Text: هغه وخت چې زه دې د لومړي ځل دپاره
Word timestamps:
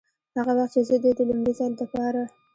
هغه 0.37 0.53
وخت 0.57 0.71
چې 0.75 0.81
زه 0.89 0.95
دې 1.03 1.11
د 1.15 1.19
لومړي 1.29 1.53
ځل 1.59 1.71
دپاره 1.81 2.21